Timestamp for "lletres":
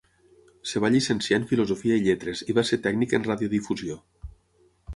2.07-2.43